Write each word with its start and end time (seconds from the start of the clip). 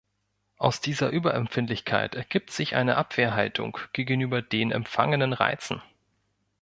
Aus 0.57 0.81
dieser 0.81 1.11
Überempfindlichkeit 1.11 2.15
ergibt 2.15 2.49
sich 2.49 2.73
eine 2.73 2.97
Abwehrhaltung 2.97 3.77
gegenüber 3.93 4.41
den 4.41 4.71
empfangenen 4.71 5.31
Reizen. 5.31 5.79